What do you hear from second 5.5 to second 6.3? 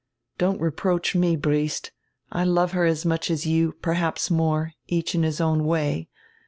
way.